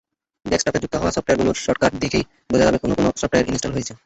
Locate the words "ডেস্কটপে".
0.45-0.81